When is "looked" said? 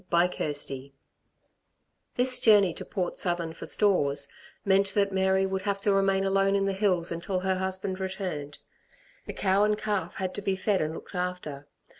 10.95-11.13